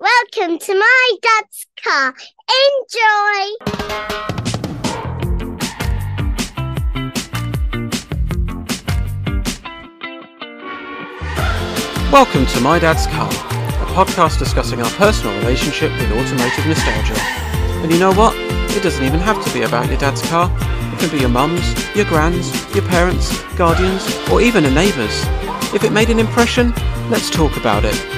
[0.00, 2.14] Welcome to my dad's car.
[2.70, 3.56] Enjoy!
[12.12, 17.16] Welcome to My Dad's Car, a podcast discussing our personal relationship with automotive nostalgia.
[17.82, 18.36] And you know what?
[18.76, 20.48] It doesn't even have to be about your dad's car.
[20.94, 25.24] It can be your mum's, your grand's, your parents', guardians, or even a neighbour's.
[25.74, 26.72] If it made an impression,
[27.10, 28.17] let's talk about it.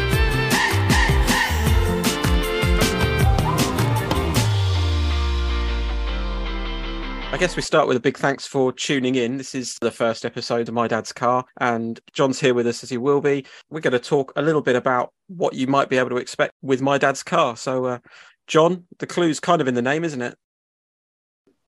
[7.41, 9.39] Guess we start with a big thanks for tuning in.
[9.39, 12.91] This is the first episode of My Dad's Car, and Jon's here with us as
[12.91, 13.47] he will be.
[13.71, 16.53] We're going to talk a little bit about what you might be able to expect
[16.61, 17.57] with My Dad's Car.
[17.57, 17.99] So, uh,
[18.47, 20.37] Jon, the clue's kind of in the name, isn't it?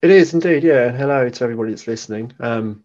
[0.03, 0.91] It is indeed, yeah.
[0.91, 2.35] Hello to everybody that's listening.
[2.39, 2.85] Um,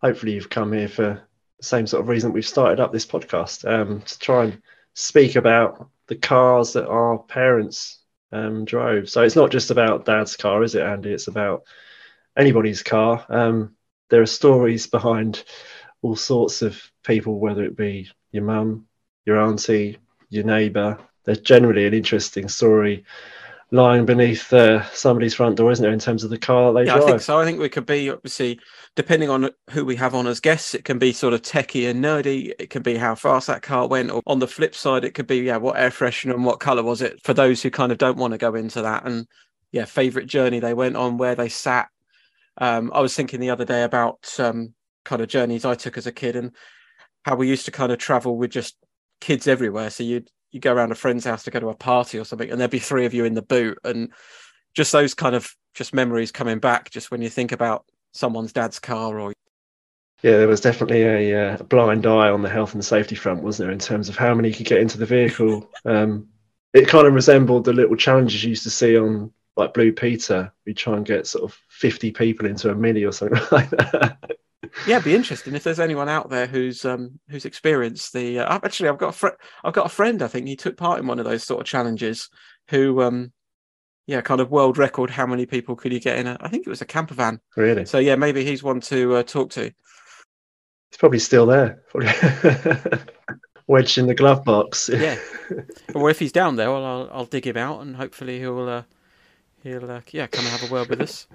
[0.00, 1.22] hopefully, you've come here for
[1.58, 4.62] the same sort of reason we've started up this podcast um, to try and
[4.94, 7.98] speak about the cars that our parents
[8.32, 9.10] um, drove.
[9.10, 11.12] So it's not just about dad's car, is it, Andy?
[11.12, 11.64] It's about
[12.36, 13.24] anybody's car.
[13.28, 13.76] Um,
[14.10, 15.44] there are stories behind
[16.02, 18.86] all sorts of people, whether it be your mum,
[19.26, 19.98] your auntie,
[20.30, 20.98] your neighbour.
[21.24, 23.04] There's generally an interesting story
[23.70, 26.86] lying beneath uh, somebody's front door, isn't there, in terms of the car that they
[26.86, 26.96] Yeah, drive?
[26.96, 27.38] I think so.
[27.38, 28.60] I think we could be obviously
[28.94, 30.74] depending on who we have on as guests.
[30.74, 32.52] It can be sort of techie and nerdy.
[32.58, 34.10] It can be how fast that car went.
[34.10, 36.82] Or on the flip side, it could be yeah, what air freshener and what color
[36.82, 39.06] was it for those who kind of don't want to go into that.
[39.06, 39.26] And
[39.72, 41.88] yeah, favorite journey they went on, where they sat.
[42.58, 44.74] Um, I was thinking the other day about um,
[45.04, 46.52] kind of journeys I took as a kid and
[47.24, 48.76] how we used to kind of travel with just
[49.20, 49.90] kids everywhere.
[49.90, 52.48] So you'd you go around a friend's house to go to a party or something,
[52.48, 54.12] and there'd be three of you in the boot, and
[54.72, 58.78] just those kind of just memories coming back just when you think about someone's dad's
[58.78, 59.32] car or
[60.22, 63.66] Yeah, there was definitely a, uh, blind eye on the health and safety front, wasn't
[63.66, 65.68] there, in terms of how many could get into the vehicle.
[65.84, 66.28] um,
[66.72, 70.52] it kind of resembled the little challenges you used to see on like Blue Peter.
[70.66, 74.16] We try and get sort of 50 people into a mini or something like that.
[74.86, 78.58] yeah it'd be interesting if there's anyone out there who's um who's experienced the uh,
[78.64, 81.06] actually i've got a friend i've got a friend i think he took part in
[81.06, 82.28] one of those sort of challenges
[82.70, 83.32] who um
[84.06, 86.66] yeah kind of world record how many people could you get in a i think
[86.66, 87.84] it was a camper van really?
[87.84, 89.66] so yeah maybe he's one to uh, talk to
[90.90, 91.82] It's probably still there.
[93.66, 94.90] Wedged in the glove box.
[94.92, 95.16] yeah
[95.94, 98.82] or if he's down there well i'll, I'll dig him out and hopefully he'll uh,
[99.62, 101.26] he'll uh, yeah come and have a word with us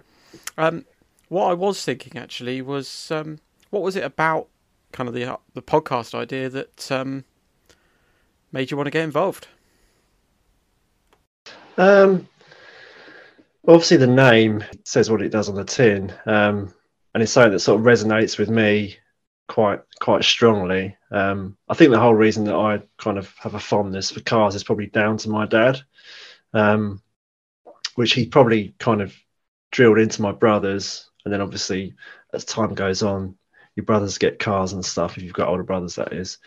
[0.58, 0.86] um
[1.30, 4.48] what i was thinking actually was um what was it about
[4.92, 7.24] kind of the uh, the podcast idea that um
[8.52, 9.48] made you want to get involved
[11.78, 12.28] Um,
[13.68, 16.74] obviously, the name says what it does on the tin, um,
[17.14, 18.98] and it's something that sort of resonates with me
[19.48, 20.98] quite quite strongly.
[21.12, 24.56] Um, I think the whole reason that I kind of have a fondness for cars
[24.56, 25.82] is probably down to my dad,
[26.54, 27.02] um,
[27.96, 29.16] which he probably kind of
[29.72, 31.96] drilled into my brothers, and then obviously
[32.34, 33.36] as time goes on.
[33.76, 35.16] Your brothers get cars and stuff.
[35.16, 36.38] If you've got older brothers, that is,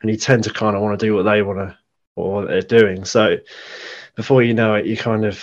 [0.00, 1.76] and you tend to kind of want to do what they want to
[2.14, 3.04] or what they're doing.
[3.04, 3.38] So,
[4.14, 5.42] before you know it, you kind of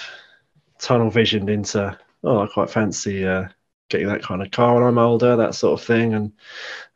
[0.80, 3.48] tunnel visioned into, oh, I quite fancy uh,
[3.90, 6.14] getting that kind of car when I'm older, that sort of thing.
[6.14, 6.32] And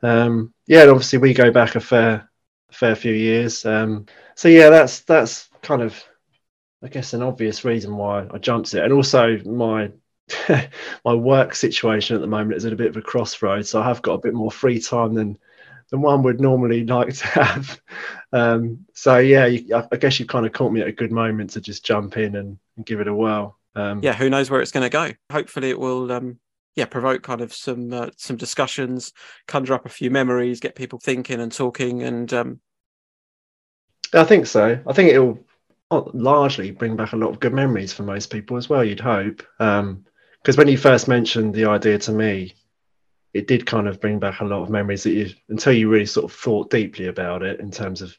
[0.01, 2.29] um, yeah, and obviously we go back a fair,
[2.71, 3.65] fair few years.
[3.65, 4.05] Um,
[4.35, 6.01] so yeah, that's that's kind of,
[6.81, 9.91] I guess, an obvious reason why I jumped it, and also my.
[11.05, 13.88] my work situation at the moment is at a bit of a crossroads, so I
[13.88, 15.38] have got a bit more free time than
[15.89, 17.81] than one would normally like to have.
[18.33, 21.51] Um, so yeah, you, I, guess you kind of caught me at a good moment
[21.51, 23.57] to just jump in and, and give it a whirl.
[23.75, 26.39] Um, yeah who knows where it's going to go hopefully it will um
[26.75, 29.13] yeah provoke kind of some uh, some discussions
[29.47, 32.59] conjure up a few memories get people thinking and talking and um
[34.13, 34.79] I think so.
[34.88, 35.39] I think it'll
[35.91, 38.83] largely bring back a lot of good memories for most people as well.
[38.83, 39.44] You'd hope,
[40.47, 42.53] because when you first mentioned the idea to me,
[43.33, 46.05] it did kind of bring back a lot of memories that you until you really
[46.05, 48.17] sort of thought deeply about it in terms of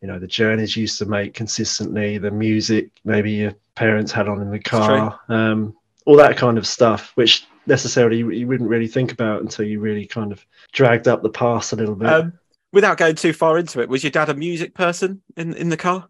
[0.00, 4.28] you know the journeys you used to make consistently, the music maybe your parents had
[4.28, 5.74] on in the car, um,
[6.06, 9.80] all that kind of stuff, which necessarily you, you wouldn't really think about until you
[9.80, 12.08] really kind of dragged up the past a little bit.
[12.08, 12.32] um
[12.72, 15.76] without going too far into it was your dad a music person in in the
[15.76, 16.08] car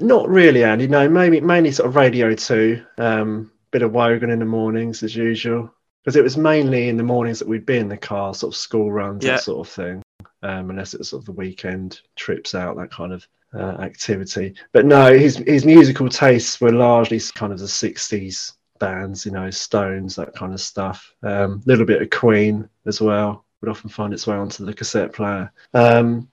[0.00, 0.88] Not really, Andy.
[0.88, 5.14] No, maybe mainly sort of Radio Two, um, bit of Wogan in the mornings as
[5.14, 5.72] usual,
[6.04, 8.58] because it was mainly in the mornings that we'd be in the car, sort of
[8.58, 9.32] school runs, Yeah.
[9.32, 10.02] that sort of thing.
[10.42, 14.54] Um, unless it was sort of the weekend trips out, that kind of uh, activity.
[14.72, 19.50] But no, his his musical tastes were largely kind of the '60s bands, you know,
[19.50, 21.12] Stones, that kind of stuff.
[21.22, 24.74] A um, little bit of Queen as well would often find its way onto the
[24.74, 25.50] cassette player.
[25.74, 26.28] Um,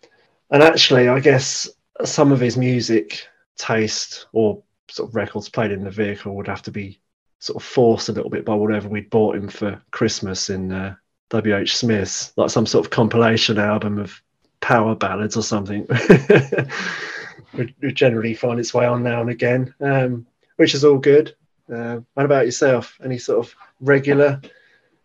[0.51, 1.67] and actually, I guess
[2.03, 3.27] some of his music
[3.57, 6.99] taste or sort of records played in the vehicle would have to be
[7.39, 10.95] sort of forced a little bit by whatever we'd bought him for Christmas in uh,
[11.33, 14.21] WH Smith's, like some sort of compilation album of
[14.61, 15.85] power ballads or something.
[17.53, 20.25] would, would generally find its way on now and again, um,
[20.57, 21.35] which is all good.
[21.71, 22.97] Uh, what about yourself?
[23.03, 24.41] Any sort of regular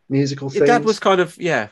[0.08, 1.68] musical Your dad was kind of yeah,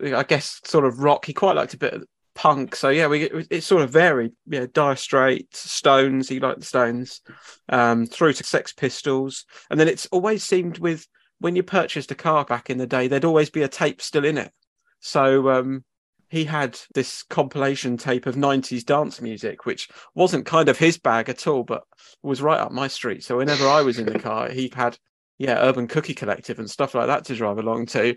[0.00, 1.26] I guess sort of rock.
[1.26, 2.04] He quite liked a bit of
[2.34, 2.76] punk.
[2.76, 4.32] So yeah, we it sort of varied.
[4.46, 6.28] Yeah, Dire Straits, Stones.
[6.28, 7.20] He liked the Stones,
[7.68, 11.06] um, through to Sex Pistols, and then it's always seemed with
[11.38, 14.24] when you purchased a car back in the day, there'd always be a tape still
[14.24, 14.52] in it.
[15.00, 15.84] So um,
[16.30, 21.28] he had this compilation tape of 90s dance music, which wasn't kind of his bag
[21.28, 21.84] at all, but
[22.22, 23.22] was right up my street.
[23.22, 24.98] So whenever I was in the car, he had,
[25.36, 28.16] yeah, Urban Cookie Collective and stuff like that to drive along to.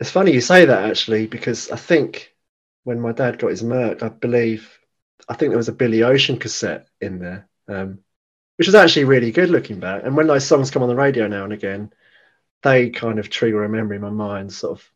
[0.00, 2.33] It's funny you say that actually, because I think
[2.84, 4.78] when my dad got his Merc, I believe,
[5.28, 7.98] I think there was a Billy Ocean cassette in there, um,
[8.56, 10.02] which was actually really good looking back.
[10.04, 11.92] And when those songs come on the radio now and again,
[12.62, 14.90] they kind of trigger a memory in my mind, sort of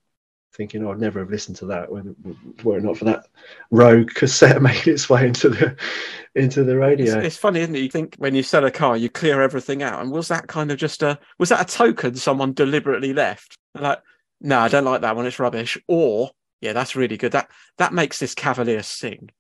[0.55, 2.02] thinking, oh, I'd never have listened to that were,
[2.64, 3.26] were it not for that
[3.70, 5.76] rogue cassette making its way into the
[6.35, 7.17] into the radio.
[7.17, 7.81] It's, it's funny, isn't it?
[7.81, 10.70] You think when you sell a car, you clear everything out, and was that kind
[10.70, 13.56] of just a was that a token someone deliberately left?
[13.75, 14.00] Like,
[14.40, 15.79] no, I don't like that one; it's rubbish.
[15.87, 16.31] Or,
[16.61, 17.33] yeah, that's really good.
[17.33, 19.31] That that makes this Cavalier sing.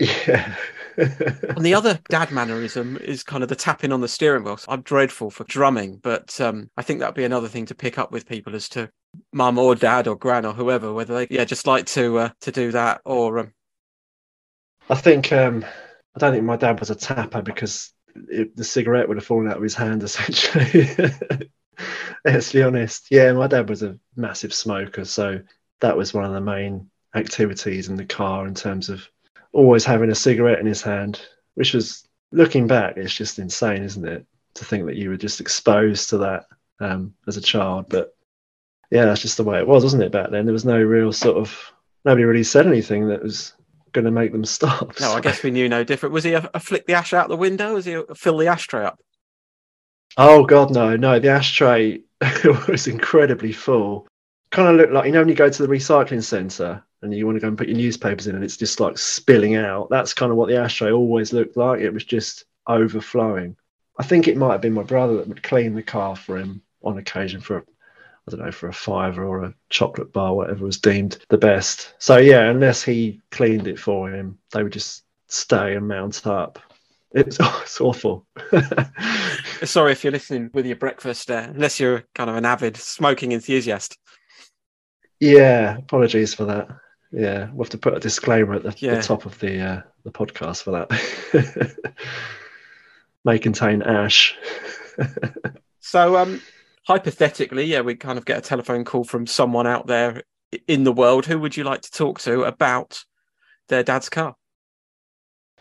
[0.00, 0.54] Yeah.
[0.96, 4.56] And the other dad mannerism is kind of the tapping on the steering wheel.
[4.56, 7.98] So I'm dreadful for drumming, but um, I think that'd be another thing to pick
[7.98, 8.88] up with people as to
[9.32, 12.52] mum or dad or gran or whoever, whether they yeah just like to uh, to
[12.52, 13.52] do that or um,
[14.88, 15.64] I think um,
[16.14, 17.92] I don't think my dad was a tapper because
[18.28, 20.88] it, the cigarette would have fallen out of his hand essentially.
[22.24, 23.08] Let's be honest.
[23.10, 25.40] Yeah, my dad was a massive smoker, so
[25.80, 29.08] that was one of the main activities in the car in terms of
[29.52, 31.20] always having a cigarette in his hand,
[31.54, 34.26] which was looking back, it's just insane, isn't it?
[34.54, 36.46] To think that you were just exposed to that
[36.80, 37.86] um, as a child.
[37.88, 38.14] But
[38.90, 40.12] yeah, that's just the way it was, wasn't it?
[40.12, 41.72] Back then, there was no real sort of
[42.04, 43.54] nobody really said anything that was
[43.92, 45.00] going to make them stop.
[45.00, 46.12] no, I guess we knew no different.
[46.12, 47.74] Was he a, a flick the ash out the window?
[47.74, 49.00] Was he a fill the ashtray up?
[50.16, 51.18] Oh God, no, no.
[51.18, 52.02] The ashtray
[52.68, 54.06] was incredibly full.
[54.54, 57.26] Kind of looked like you know when you go to the recycling centre and you
[57.26, 59.90] want to go and put your newspapers in, and it's just like spilling out.
[59.90, 61.80] That's kind of what the ashtray always looked like.
[61.80, 63.56] It was just overflowing.
[63.98, 66.62] I think it might have been my brother that would clean the car for him
[66.84, 70.78] on occasion for, I don't know, for a fiver or a chocolate bar, whatever was
[70.78, 71.92] deemed the best.
[71.98, 76.60] So yeah, unless he cleaned it for him, they would just stay and mount up.
[77.12, 78.26] It's, oh, it's awful.
[79.64, 83.32] Sorry if you're listening with your breakfast, uh, unless you're kind of an avid smoking
[83.32, 83.98] enthusiast.
[85.24, 86.68] Yeah, apologies for that.
[87.10, 88.96] Yeah, we'll have to put a disclaimer at the, Yeah.
[88.96, 91.76] the top of the uh, the podcast for that.
[93.24, 94.36] May contain ash.
[95.86, 96.40] So, um,
[96.88, 100.22] hypothetically, yeah, we kind of get a telephone call from someone out there
[100.66, 101.26] in the world.
[101.26, 103.04] Who would you like to talk to about
[103.68, 104.34] their dad's car?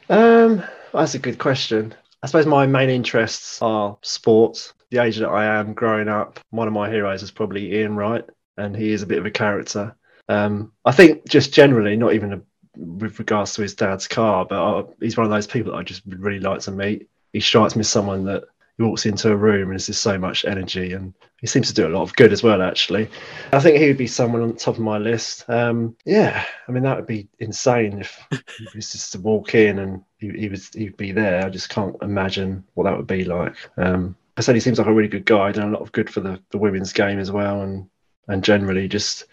[0.09, 0.63] um,
[0.93, 1.93] that's a good question.
[2.23, 4.73] I suppose my main interests are sports.
[4.91, 8.23] The age that I am growing up, one of my heroes is probably Ian Wright,
[8.57, 9.95] and he is a bit of a character.
[10.29, 12.41] Um, I think just generally, not even a,
[12.77, 15.83] with regards to his dad's car, but I, he's one of those people that I
[15.83, 17.09] just really like to meet.
[17.33, 18.43] He strikes me as someone that
[18.77, 21.73] he walks into a room and there's just so much energy, and he seems to
[21.73, 22.61] do a lot of good as well.
[22.61, 23.09] Actually,
[23.51, 25.47] I think he would be someone on the top of my list.
[25.49, 29.79] Um, yeah, I mean that would be insane if he was just to walk in
[29.79, 31.45] and he, he was he'd be there.
[31.45, 33.55] I just can't imagine what that would be like.
[33.77, 36.09] Um, I said he seems like a really good guy, done a lot of good
[36.09, 37.87] for the, the women's game as well, and
[38.27, 39.25] and generally just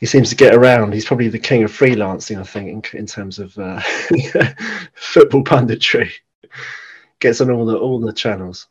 [0.00, 0.92] he seems to get around.
[0.92, 3.80] He's probably the king of freelancing, I think, in, in terms of uh,
[4.94, 6.10] football punditry.
[7.20, 8.66] Gets on all the all the channels.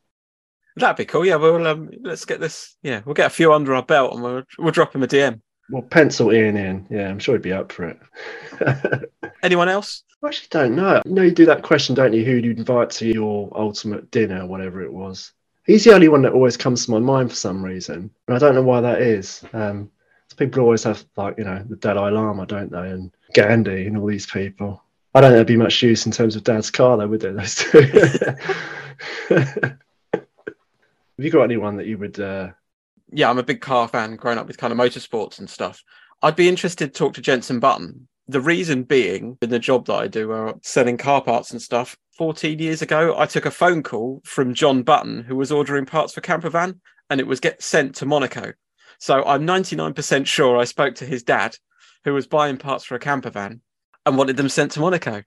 [0.75, 1.25] That'd be cool.
[1.25, 2.75] Yeah, well, um, let's get this.
[2.81, 5.41] Yeah, we'll get a few under our belt and we'll we'll drop him a DM.
[5.69, 6.87] Well, pencil Ian in.
[6.89, 9.09] Yeah, I'm sure he'd be up for it.
[9.43, 10.03] Anyone else?
[10.23, 11.01] I actually don't know.
[11.05, 12.23] You know, you do that question, don't you?
[12.25, 15.31] Who do you invite to your ultimate dinner, whatever it was?
[15.65, 18.39] He's the only one that always comes to my mind for some reason, and I
[18.39, 19.43] don't know why that is.
[19.53, 19.89] Um,
[20.35, 24.07] people always have like you know the Dalai Lama, don't they, and Gandhi and all
[24.07, 24.83] these people.
[25.15, 27.33] I don't think there'd be much use in terms of Dad's car, though, would there?
[27.33, 27.81] Those two.
[29.29, 29.77] have
[31.17, 32.19] you got anyone that you would?
[32.19, 32.49] Uh...
[33.11, 34.15] Yeah, I'm a big car fan.
[34.15, 35.83] Growing up with kind of motorsports and stuff,
[36.23, 38.07] I'd be interested to talk to Jensen Button.
[38.27, 41.97] The reason being, in the job that I do, uh, selling car parts and stuff.
[42.17, 46.13] 14 years ago, I took a phone call from John Button, who was ordering parts
[46.13, 48.53] for camper van, and it was get sent to Monaco.
[48.99, 51.57] So I'm 99% sure I spoke to his dad,
[52.05, 53.61] who was buying parts for a camper van.
[54.05, 55.23] and wanted them sent to Monaco.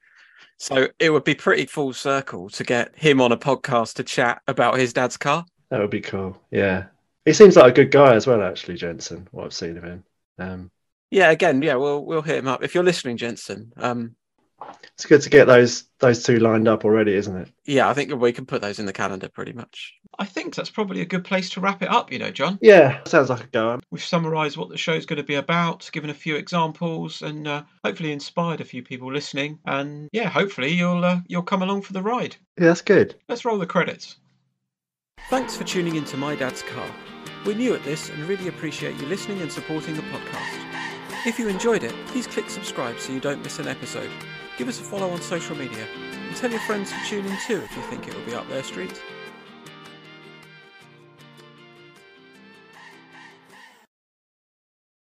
[0.58, 4.42] So it would be pretty full circle to get him on a podcast to chat
[4.46, 5.44] about his dad's car.
[5.70, 6.40] That would be cool.
[6.50, 6.84] Yeah.
[7.24, 10.04] He seems like a good guy as well, actually, Jensen, what I've seen of him.
[10.38, 10.70] Um,
[11.10, 12.62] Yeah, again, yeah, we'll we'll hit him up.
[12.62, 14.16] If you're listening, Jensen, um,
[14.94, 17.48] it's good to get those those two lined up already, isn't it?
[17.64, 19.94] yeah, I think we can put those in the calendar pretty much.
[20.18, 22.58] I think that's probably a good place to wrap it up, you know, Jon.
[22.62, 23.78] Yeah, sounds like a go.
[23.90, 27.64] We've summarised what the show's going to be about, given a few examples, and uh,
[27.84, 29.58] hopefully inspired a few people listening.
[29.66, 32.36] And yeah, hopefully you'll uh, you'll come along for the ride.
[32.58, 33.14] Yeah, that's good.
[33.28, 34.16] Let's roll the credits.
[35.28, 36.88] Thanks for tuning into My Dad's Car.
[37.44, 40.85] We're new at this and really appreciate you listening and supporting the podcast.
[41.26, 44.10] If you enjoyed it, please click subscribe so you don't miss an episode.
[44.56, 45.84] Give us a follow on social media
[46.28, 48.48] and tell your friends to tune in too if you think it will be up
[48.48, 49.02] their street.